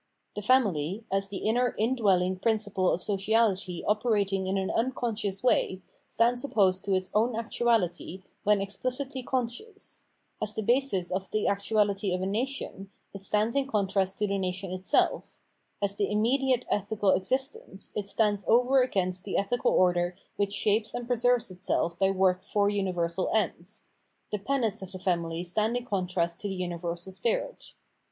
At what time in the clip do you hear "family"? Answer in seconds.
0.41-1.03, 24.97-25.43